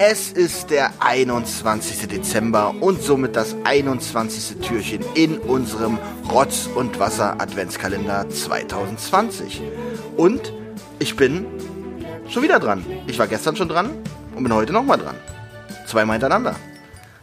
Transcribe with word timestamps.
Es 0.00 0.32
ist 0.32 0.70
der 0.70 0.92
21. 1.00 2.08
Dezember 2.08 2.74
und 2.80 3.02
somit 3.02 3.36
das 3.36 3.56
21. 3.64 4.58
Türchen 4.66 5.04
in 5.14 5.38
unserem 5.38 5.98
Rotz- 6.30 6.68
und 6.74 6.98
Wasser-Adventskalender 6.98 8.30
2020. 8.30 9.60
Und 10.16 10.52
ich 10.98 11.16
bin 11.16 11.46
schon 12.28 12.42
wieder 12.42 12.58
dran. 12.58 12.86
Ich 13.06 13.18
war 13.18 13.26
gestern 13.26 13.56
schon 13.56 13.68
dran 13.68 13.90
und 14.34 14.42
bin 14.42 14.54
heute 14.54 14.72
nochmal 14.72 14.98
dran. 14.98 15.16
Zweimal 15.86 16.14
hintereinander. 16.14 16.56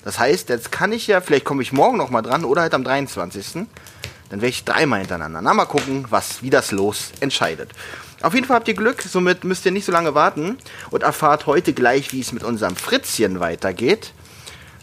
Das 0.03 0.19
heißt, 0.19 0.49
jetzt 0.49 0.71
kann 0.71 0.91
ich 0.91 1.07
ja, 1.07 1.21
vielleicht 1.21 1.45
komme 1.45 1.63
ich 1.63 1.73
morgen 1.73 1.97
nochmal 1.97 2.21
dran 2.21 2.45
oder 2.45 2.61
halt 2.61 2.73
am 2.73 2.83
23. 2.83 3.65
Dann 4.29 4.41
wäre 4.41 4.49
ich 4.49 4.63
dreimal 4.63 4.99
hintereinander. 4.99 5.41
Na, 5.41 5.53
mal 5.53 5.65
gucken, 5.65 6.05
was, 6.09 6.43
wie 6.43 6.49
das 6.49 6.71
Los 6.71 7.11
entscheidet. 7.19 7.71
Auf 8.21 8.33
jeden 8.33 8.45
Fall 8.45 8.57
habt 8.57 8.67
ihr 8.67 8.73
Glück, 8.73 9.01
somit 9.01 9.43
müsst 9.43 9.65
ihr 9.65 9.71
nicht 9.71 9.85
so 9.85 9.91
lange 9.91 10.15
warten 10.15 10.57
und 10.89 11.03
erfahrt 11.03 11.45
heute 11.45 11.73
gleich, 11.73 12.11
wie 12.11 12.21
es 12.21 12.31
mit 12.31 12.43
unserem 12.43 12.75
Fritzchen 12.75 13.39
weitergeht. 13.39 14.13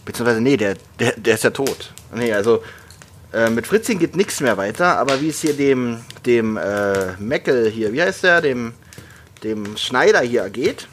Beziehungsweise, 0.04 0.40
nee, 0.40 0.56
der, 0.56 0.76
der, 0.98 1.12
der 1.12 1.34
ist 1.34 1.44
ja 1.44 1.50
tot. 1.50 1.92
Nee, 2.14 2.32
also 2.32 2.62
äh, 3.32 3.50
mit 3.50 3.66
Fritzchen 3.66 3.98
geht 3.98 4.16
nichts 4.16 4.40
mehr 4.40 4.56
weiter, 4.56 4.98
aber 4.98 5.20
wie 5.20 5.28
es 5.28 5.40
hier 5.40 5.54
dem, 5.54 6.00
dem 6.26 6.56
äh, 6.56 7.12
Meckel 7.18 7.70
hier, 7.70 7.92
wie 7.92 8.02
heißt 8.02 8.24
der, 8.24 8.40
dem, 8.40 8.74
dem 9.42 9.76
Schneider 9.76 10.20
hier 10.20 10.50
geht 10.50 10.86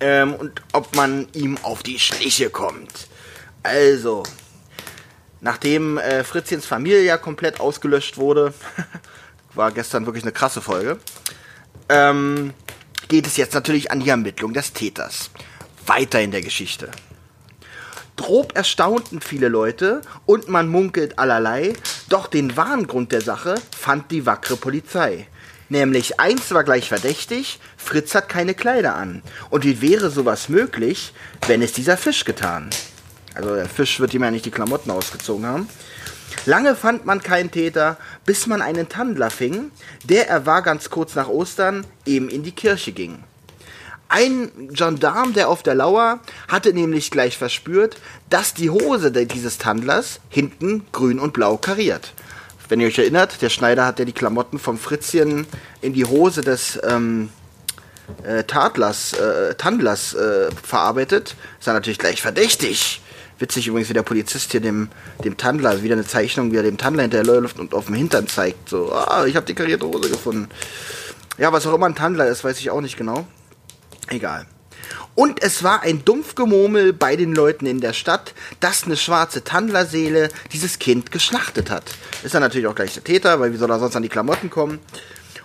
ähm, 0.00 0.34
und 0.34 0.62
ob 0.72 0.94
man 0.96 1.28
ihm 1.32 1.58
auf 1.62 1.82
die 1.82 1.98
Schliche 1.98 2.50
kommt. 2.50 3.08
Also, 3.62 4.22
nachdem 5.40 5.98
äh, 5.98 6.24
Fritzchens 6.24 6.66
Familie 6.66 7.02
ja 7.02 7.16
komplett 7.16 7.60
ausgelöscht 7.60 8.16
wurde, 8.16 8.52
war 9.54 9.72
gestern 9.72 10.06
wirklich 10.06 10.24
eine 10.24 10.32
krasse 10.32 10.60
Folge, 10.60 10.98
ähm, 11.88 12.52
geht 13.08 13.26
es 13.26 13.36
jetzt 13.36 13.54
natürlich 13.54 13.90
an 13.90 14.00
die 14.00 14.10
Ermittlung 14.10 14.52
des 14.52 14.72
Täters. 14.72 15.30
Weiter 15.86 16.20
in 16.20 16.30
der 16.30 16.42
Geschichte. 16.42 16.90
Drob 18.16 18.54
erstaunten 18.54 19.20
viele 19.20 19.48
Leute 19.48 20.02
und 20.26 20.48
man 20.48 20.68
munkelt 20.68 21.18
allerlei, 21.18 21.72
doch 22.10 22.26
den 22.26 22.56
wahren 22.56 22.86
Grund 22.86 23.12
der 23.12 23.22
Sache 23.22 23.54
fand 23.76 24.10
die 24.10 24.26
wackere 24.26 24.56
Polizei. 24.56 25.26
Nämlich 25.70 26.20
eins 26.20 26.52
war 26.52 26.64
gleich 26.64 26.88
verdächtig, 26.88 27.60
Fritz 27.76 28.14
hat 28.14 28.28
keine 28.28 28.54
Kleider 28.54 28.94
an. 28.96 29.22
Und 29.50 29.64
wie 29.64 29.80
wäre 29.80 30.10
sowas 30.10 30.48
möglich, 30.48 31.14
wenn 31.46 31.62
es 31.62 31.72
dieser 31.72 31.96
Fisch 31.96 32.24
getan? 32.24 32.68
Also 33.34 33.54
der 33.54 33.68
Fisch 33.68 34.00
wird 34.00 34.12
ihm 34.12 34.24
ja 34.24 34.30
nicht 34.30 34.44
die 34.44 34.50
Klamotten 34.50 34.90
ausgezogen 34.90 35.46
haben. 35.46 35.68
Lange 36.46 36.74
fand 36.74 37.06
man 37.06 37.22
keinen 37.22 37.50
Täter, 37.50 37.96
bis 38.24 38.46
man 38.46 38.62
einen 38.62 38.88
Tandler 38.88 39.30
fing, 39.30 39.70
der 40.04 40.28
er 40.28 40.46
war 40.46 40.62
ganz 40.62 40.90
kurz 40.90 41.14
nach 41.14 41.28
Ostern 41.28 41.86
eben 42.06 42.28
in 42.28 42.42
die 42.42 42.52
Kirche 42.52 42.92
ging. 42.92 43.22
Ein 44.08 44.50
Gendarm, 44.72 45.34
der 45.34 45.48
auf 45.48 45.62
der 45.62 45.76
Lauer, 45.76 46.18
hatte 46.48 46.72
nämlich 46.72 47.12
gleich 47.12 47.38
verspürt, 47.38 47.96
dass 48.28 48.54
die 48.54 48.70
Hose 48.70 49.12
dieses 49.12 49.58
Tandlers 49.58 50.18
hinten 50.28 50.84
grün 50.90 51.20
und 51.20 51.32
blau 51.32 51.56
kariert. 51.56 52.12
Wenn 52.68 52.80
ihr 52.80 52.88
euch 52.88 52.98
erinnert, 52.98 53.40
der 53.42 53.50
Schneider 53.50 53.84
hat 53.86 53.98
ja 53.98 54.04
die 54.04 54.12
Klamotten 54.12 54.58
vom 54.58 54.78
Fritzchen 54.78 55.46
in 55.80 55.92
die 55.92 56.04
Hose 56.04 56.40
des 56.40 56.78
ähm, 56.84 57.30
äh, 58.24 58.44
Tadlers, 58.44 59.12
äh, 59.12 59.54
Tandlers 59.54 60.14
äh, 60.14 60.50
verarbeitet. 60.62 61.36
Ist 61.58 61.66
dann 61.66 61.74
natürlich 61.74 61.98
gleich 61.98 62.22
verdächtig. 62.22 63.00
Witzig 63.40 63.66
übrigens, 63.66 63.88
wie 63.88 63.94
der 63.94 64.02
Polizist 64.02 64.52
hier 64.52 64.60
dem, 64.60 64.90
dem 65.24 65.38
Tandler, 65.38 65.70
also 65.70 65.82
wieder 65.82 65.94
eine 65.94 66.06
Zeichnung, 66.06 66.52
wie 66.52 66.56
er 66.56 66.62
dem 66.62 66.76
Tandler 66.76 67.02
hinterherläuft 67.02 67.58
und 67.58 67.72
auf 67.72 67.86
dem 67.86 67.94
Hintern 67.94 68.28
zeigt. 68.28 68.68
So, 68.68 68.92
ah, 68.92 69.24
ich 69.24 69.34
habe 69.34 69.46
die 69.46 69.54
karierte 69.54 69.86
Hose 69.86 70.10
gefunden. 70.10 70.48
Ja, 71.38 71.50
was 71.50 71.66
auch 71.66 71.74
immer 71.74 71.86
ein 71.86 71.94
Tandler 71.94 72.26
ist, 72.26 72.44
weiß 72.44 72.60
ich 72.60 72.70
auch 72.70 72.82
nicht 72.82 72.98
genau. 72.98 73.26
Egal. 74.08 74.46
Und 75.14 75.42
es 75.42 75.62
war 75.62 75.82
ein 75.82 76.04
Dumpfgemurmel 76.04 76.92
bei 76.92 77.16
den 77.16 77.34
Leuten 77.34 77.64
in 77.64 77.80
der 77.80 77.94
Stadt, 77.94 78.34
dass 78.60 78.84
eine 78.84 78.98
schwarze 78.98 79.42
Tandlerseele 79.42 80.28
dieses 80.52 80.78
Kind 80.78 81.10
geschlachtet 81.10 81.70
hat. 81.70 81.84
Ist 82.22 82.34
dann 82.34 82.42
natürlich 82.42 82.66
auch 82.66 82.74
gleich 82.74 82.92
der 82.92 83.04
Täter, 83.04 83.40
weil 83.40 83.54
wie 83.54 83.56
soll 83.56 83.70
er 83.70 83.78
sonst 83.78 83.96
an 83.96 84.02
die 84.02 84.10
Klamotten 84.10 84.50
kommen? 84.50 84.80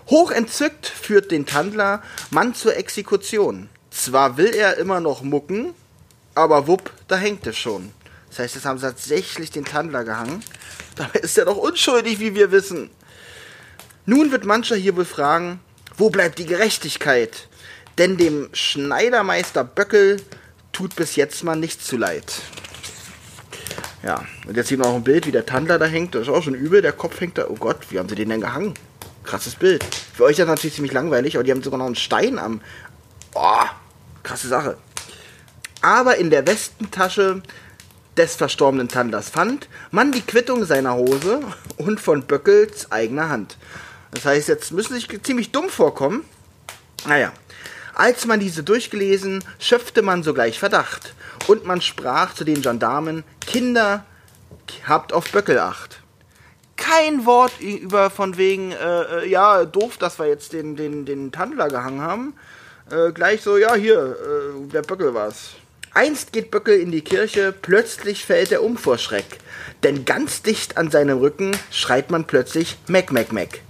Hoch 0.07 0.31
entzückt 0.31 0.85
führt 0.85 1.31
den 1.31 1.45
Tandler 1.45 2.03
Mann 2.29 2.55
zur 2.55 2.75
Exekution. 2.75 3.69
Zwar 3.89 4.35
will 4.35 4.53
er 4.53 4.77
immer 4.77 4.99
noch 4.99 5.23
mucken, 5.23 5.73
aber 6.35 6.67
wupp, 6.67 6.91
da 7.07 7.17
hängt 7.17 7.47
es 7.47 7.57
schon. 7.57 7.91
Das 8.29 8.39
heißt, 8.39 8.55
jetzt 8.55 8.65
haben 8.65 8.77
sie 8.77 8.85
tatsächlich 8.85 9.49
den 9.49 9.65
Tandler 9.65 10.03
gehangen. 10.03 10.43
Dabei 10.95 11.19
ist 11.19 11.37
er 11.37 11.45
doch 11.45 11.57
unschuldig, 11.57 12.19
wie 12.19 12.35
wir 12.35 12.51
wissen. 12.51 12.89
Nun 14.05 14.31
wird 14.31 14.45
mancher 14.45 14.75
hier 14.75 14.95
wohl 14.95 15.05
fragen, 15.05 15.59
wo 15.97 16.09
bleibt 16.09 16.37
die 16.37 16.45
Gerechtigkeit? 16.45 17.47
Denn 17.97 18.17
dem 18.17 18.49
Schneidermeister 18.51 19.63
Böckel 19.63 20.21
tut 20.73 20.95
bis 20.95 21.15
jetzt 21.15 21.43
mal 21.43 21.55
nichts 21.55 21.87
zu 21.87 21.97
leid. 21.97 22.41
Ja, 24.03 24.25
und 24.45 24.55
jetzt 24.57 24.67
sieht 24.67 24.77
man 24.77 24.89
auch 24.89 24.95
ein 24.95 25.03
Bild, 25.03 25.25
wie 25.25 25.31
der 25.31 25.45
Tandler 25.45 25.79
da 25.79 25.85
hängt. 25.85 26.13
Das 26.13 26.23
ist 26.23 26.29
auch 26.29 26.43
schon 26.43 26.53
übel, 26.53 26.81
der 26.81 26.91
Kopf 26.91 27.19
hängt 27.21 27.37
da. 27.37 27.47
Oh 27.47 27.55
Gott, 27.55 27.77
wie 27.89 27.97
haben 27.97 28.09
sie 28.09 28.15
den 28.15 28.29
denn 28.29 28.41
gehangen? 28.41 28.73
Krasses 29.23 29.55
Bild. 29.55 29.83
Für 30.13 30.25
euch 30.25 30.31
ist 30.31 30.39
das 30.39 30.47
natürlich 30.47 30.75
ziemlich 30.75 30.93
langweilig, 30.93 31.35
aber 31.35 31.43
die 31.43 31.51
haben 31.51 31.63
sogar 31.63 31.79
noch 31.79 31.87
einen 31.87 31.95
Stein 31.95 32.37
am. 32.37 32.61
Oh, 33.33 33.63
krasse 34.21 34.47
Sache. 34.47 34.77
Aber 35.85 36.17
in 36.17 36.31
der 36.31 36.47
Westentasche 36.47 37.43
des 38.17 38.35
verstorbenen 38.35 38.87
Tandlers 38.87 39.29
fand 39.29 39.69
man 39.91 40.11
die 40.11 40.23
Quittung 40.23 40.65
seiner 40.65 40.95
Hose 40.95 41.41
und 41.77 41.99
von 41.99 42.23
Böckels 42.23 42.91
eigener 42.91 43.29
Hand. 43.29 43.55
Das 44.09 44.25
heißt, 44.25 44.47
jetzt 44.47 44.71
müssen 44.71 44.95
sie 44.95 45.01
sich 45.01 45.21
ziemlich 45.21 45.51
dumm 45.51 45.69
vorkommen. 45.69 46.25
Naja, 47.05 47.31
als 47.93 48.25
man 48.25 48.39
diese 48.39 48.63
durchgelesen, 48.63 49.43
schöpfte 49.59 50.01
man 50.01 50.23
sogleich 50.23 50.57
Verdacht. 50.57 51.13
Und 51.45 51.67
man 51.67 51.81
sprach 51.81 52.33
zu 52.33 52.45
den 52.45 52.63
Gendarmen, 52.63 53.23
Kinder, 53.45 54.05
habt 54.87 55.13
auf 55.13 55.31
Böckel 55.31 55.59
acht. 55.59 56.01
Kein 56.77 57.27
Wort 57.27 57.61
über 57.61 58.09
von 58.09 58.37
wegen, 58.37 58.71
äh, 58.71 59.01
äh, 59.01 59.29
ja, 59.29 59.65
doof, 59.65 59.97
dass 59.97 60.17
wir 60.17 60.25
jetzt 60.25 60.51
den, 60.51 60.75
den, 60.75 61.05
den 61.05 61.31
Tandler 61.31 61.67
gehangen 61.67 62.01
haben. 62.01 62.33
Äh, 62.89 63.11
gleich 63.11 63.43
so, 63.43 63.57
ja, 63.57 63.75
hier, 63.75 64.17
äh, 64.19 64.67
der 64.71 64.81
Böckel 64.81 65.13
war's. 65.13 65.51
Einst 65.95 66.33
geht 66.33 66.51
Böckel 66.51 66.77
in 66.77 66.91
die 66.91 67.03
Kirche, 67.03 67.53
plötzlich 67.53 68.25
fällt 68.25 68.51
er 68.51 68.63
um 68.63 68.75
vor 68.77 68.97
Schreck. 68.97 69.39
Denn 69.81 70.03
ganz 70.03 70.41
dicht 70.41 70.75
an 70.75 70.91
seinem 70.91 71.19
Rücken 71.19 71.55
schreit 71.71 72.11
man 72.11 72.25
plötzlich 72.25 72.77
Meck, 72.87 73.13
Meck, 73.13 73.31
Meck. 73.31 73.61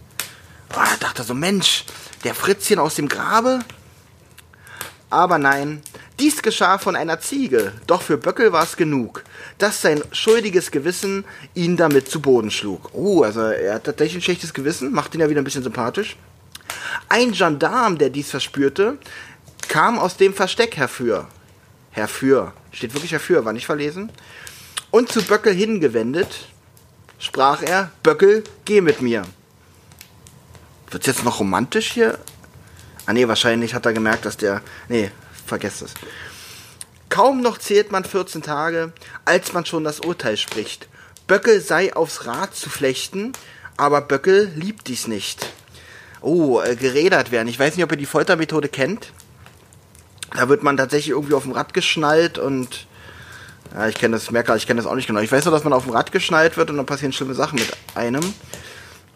Oh, 0.74 0.78
da 0.78 0.98
dachte 1.00 1.22
so, 1.22 1.36
Mensch, 1.36 1.86
der 2.24 2.34
Fritzchen 2.34 2.80
aus 2.80 2.96
dem 2.96 3.10
Grabe? 3.10 3.60
Aber 5.12 5.38
nein, 5.38 5.84
dies 6.20 6.42
geschah 6.42 6.80
von 6.80 6.96
einer 6.96 7.20
Ziege, 7.20 7.74
doch 7.86 8.02
für 8.02 8.18
Böckel 8.18 8.52
war 8.52 8.64
es 8.64 8.76
genug, 8.76 9.24
dass 9.60 9.84
sein 9.84 10.02
schuldiges 10.12 10.72
Gewissen 10.72 11.26
ihn 11.54 11.78
damit 11.78 12.10
zu 12.10 12.22
Boden 12.22 12.50
schlug. 12.50 12.90
Oh, 12.94 13.22
also 13.22 13.42
er 13.42 13.76
hat 13.76 13.84
tatsächlich 13.84 14.18
ein 14.18 14.26
schlechtes 14.26 14.56
Gewissen, 14.56 14.92
macht 14.92 15.14
ihn 15.14 15.22
ja 15.22 15.30
wieder 15.30 15.42
ein 15.42 15.46
bisschen 15.46 15.62
sympathisch. 15.62 16.18
Ein 17.08 17.34
Gendarm, 17.34 18.00
der 18.00 18.10
dies 18.10 18.32
verspürte, 18.32 18.98
kam 19.68 20.00
aus 20.00 20.18
dem 20.18 20.34
Versteck 20.34 20.76
herfür. 20.76 21.28
Herfür, 21.96 22.52
steht 22.74 22.94
wirklich 22.94 23.14
herfür, 23.14 23.46
war 23.46 23.54
nicht 23.54 23.66
verlesen. 23.66 24.12
Und 24.92 25.10
zu 25.10 25.24
Böckel 25.24 25.54
hingewendet, 25.54 26.50
sprach 27.20 27.62
er, 27.62 27.90
Böckel, 28.04 28.44
geh 28.66 28.82
mit 28.82 29.02
mir. 29.02 29.24
Wird's 30.92 31.08
jetzt 31.08 31.24
noch 31.24 31.40
romantisch 31.40 31.94
hier? 31.94 32.20
Ah 33.06 33.14
nee, 33.14 33.30
wahrscheinlich 33.30 33.74
hat 33.74 33.86
er 33.86 33.94
gemerkt, 33.94 34.26
dass 34.26 34.36
der. 34.36 34.62
Nee, 34.90 35.10
vergesst 35.46 35.84
es. 35.84 35.94
Kaum 37.08 37.40
noch 37.40 37.60
zählt 37.60 37.94
man 37.94 38.04
14 38.04 38.42
Tage, 38.42 38.92
als 39.24 39.54
man 39.54 39.66
schon 39.66 39.86
das 39.86 40.02
Urteil 40.02 40.36
spricht. 40.36 40.90
Böckel 41.28 41.62
sei 41.62 41.96
aufs 41.96 42.26
Rad 42.26 42.58
zu 42.58 42.70
flechten, 42.70 43.32
aber 43.78 44.02
Böckel 44.02 44.52
liebt 44.54 44.88
dies 44.90 45.08
nicht. 45.08 45.46
Oh, 46.20 46.60
äh, 46.60 46.76
gerädert 46.76 47.32
werden. 47.32 47.48
Ich 47.48 47.58
weiß 47.58 47.78
nicht, 47.78 47.86
ob 47.86 47.92
ihr 47.92 47.98
die 47.98 48.06
Foltermethode 48.06 48.68
kennt. 48.68 49.14
Da 50.36 50.50
wird 50.50 50.64
man 50.64 50.78
tatsächlich 50.78 51.12
irgendwie 51.12 51.34
auf 51.34 51.44
dem 51.44 51.52
Rad 51.54 51.74
geschnallt 51.74 52.38
und. 52.38 52.88
Ja, 53.74 53.88
ich 53.88 53.96
kenne 53.96 54.16
das, 54.16 54.32
merke, 54.32 54.56
ich 54.56 54.68
kenne 54.68 54.82
das 54.82 54.90
auch 54.90 54.96
nicht 54.96 55.08
genau. 55.08 55.20
Ich 55.20 55.32
weiß 55.32 55.44
nur, 55.46 55.52
dass 55.52 55.64
man 55.64 55.74
auf 55.74 55.84
dem 55.84 55.94
Rad 55.94 56.12
geschnallt 56.12 56.56
wird 56.56 56.70
und 56.70 56.78
dann 56.78 56.86
passieren 56.86 57.12
schlimme 57.12 57.34
Sachen 57.34 57.60
mit 57.60 57.72
einem. 57.96 58.22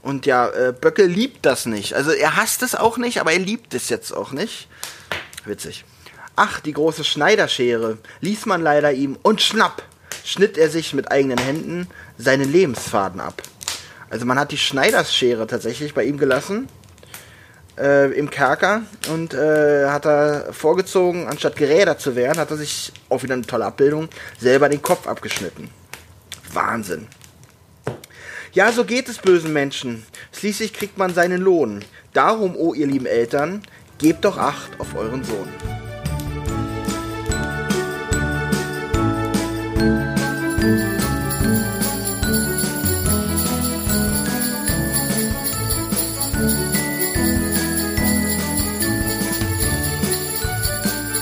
Und 0.02 0.26
ja, 0.26 0.50
äh, 0.50 0.74
Böcke 0.74 1.06
liebt 1.06 1.46
das 1.46 1.66
nicht. 1.66 1.94
Also 1.94 2.12
er 2.12 2.36
hasst 2.36 2.64
es 2.64 2.76
auch 2.76 2.98
nicht, 2.98 3.22
aber 3.22 3.32
er 3.32 3.40
liebt 3.40 3.74
es 3.74 3.90
jetzt 3.90 4.12
auch 4.12 4.32
nicht. 4.32 4.68
Witzig. 5.46 5.86
Ach, 6.36 6.60
die 6.62 6.74
große 6.74 7.04
Schneiderschere 7.04 7.98
ließ 8.22 8.46
man 8.46 8.62
leider 8.62 8.92
ihm 8.92 9.18
und 9.22 9.42
schnapp 9.42 9.84
schnitt 10.24 10.58
er 10.58 10.70
sich 10.70 10.94
mit 10.94 11.12
eigenen 11.12 11.38
Händen 11.38 11.88
seinen 12.18 12.52
Lebensfaden 12.52 13.20
ab. 13.20 13.42
Also 14.10 14.26
man 14.26 14.40
hat 14.40 14.52
die 14.52 14.58
Schneiderschere 14.58 15.48
tatsächlich 15.48 15.94
bei 15.94 16.04
ihm 16.04 16.18
gelassen 16.18 16.68
äh, 17.80 18.12
im 18.12 18.30
Kerker 18.30 18.84
und 19.12 19.34
äh, 19.34 19.88
hat 19.88 20.06
er 20.06 20.52
vorgezogen, 20.52 21.28
anstatt 21.28 21.56
gerädert 21.56 22.02
zu 22.02 22.16
werden, 22.16 22.38
hat 22.38 22.52
er 22.52 22.58
sich, 22.58 22.92
auch 23.10 23.24
wieder 23.24 23.34
eine 23.34 23.46
tolle 23.46 23.66
Abbildung, 23.66 24.10
selber 24.40 24.70
den 24.70 24.82
Kopf 24.82 25.08
abgeschnitten. 25.08 25.70
Wahnsinn. 26.54 27.08
Ja, 28.52 28.72
so 28.72 28.84
geht 28.84 29.08
es 29.10 29.20
bösen 29.20 29.54
Menschen. 29.54 30.06
Schließlich 30.34 30.74
kriegt 30.74 30.98
man 30.98 31.14
seinen 31.14 31.42
Lohn. 31.42 31.86
Darum, 32.14 32.56
o 32.56 32.70
oh 32.70 32.74
ihr 32.74 32.88
lieben 32.88 33.06
Eltern, 33.06 33.62
gebt 34.00 34.26
doch 34.26 34.38
Acht 34.38 34.80
auf 34.80 34.96
euren 34.96 35.24
Sohn. 35.24 35.48